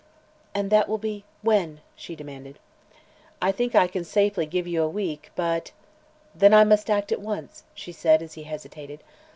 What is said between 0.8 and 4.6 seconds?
will be when?" she demanded. "I think I can safely